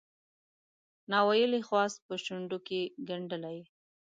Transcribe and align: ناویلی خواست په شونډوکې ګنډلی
ناویلی 1.11 1.61
خواست 1.67 1.97
په 2.07 2.13
شونډوکې 2.23 2.81
ګنډلی 3.07 3.57